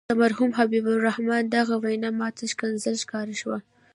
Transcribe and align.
د 0.09 0.11
مرحوم 0.21 0.51
حبیب 0.59 0.85
الرحمن 0.93 1.43
دغه 1.55 1.75
وینا 1.83 2.09
ماته 2.19 2.43
ښکنځا 2.53 2.91
ښکاره 3.03 3.35
شوه. 3.41 3.57